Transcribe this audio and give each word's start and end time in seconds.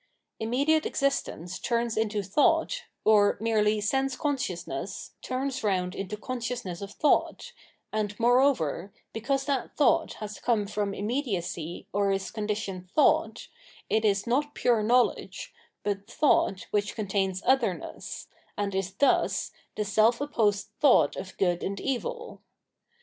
Immediate 0.39 0.87
existence 0.87 1.59
turns 1.59 1.95
into 1.95 2.23
thought, 2.23 2.85
or 3.05 3.37
merely 3.39 3.79
sense 3.79 4.17
consciousness 4.17 5.11
turns 5.21 5.63
round 5.63 5.93
into 5.93 6.17
conscious 6.17 6.65
ness 6.65 6.81
of 6.81 6.89
thought; 6.93 7.53
and, 7.93 8.19
moreover, 8.19 8.91
because 9.13 9.45
that 9.45 9.77
thought 9.77 10.13
has 10.13 10.39
come 10.39 10.65
jfrom 10.65 10.97
immediacy 10.97 11.85
or 11.93 12.11
is 12.11 12.31
conditioned 12.31 12.89
thought, 12.95 13.47
it 13.91 14.03
is 14.03 14.25
not 14.25 14.55
pure 14.55 14.81
knowledge, 14.81 15.53
but 15.83 16.09
thought 16.09 16.65
which 16.71 16.95
contains 16.95 17.43
other 17.45 17.75
ness, 17.75 18.27
and 18.57 18.73
is, 18.73 18.91
thus, 18.95 19.51
the 19.75 19.85
self 19.85 20.19
opposed 20.19 20.69
thought 20.79 21.15
of 21.15 21.37
good 21.37 21.61
and 21.61 21.79
evil. 21.79 22.41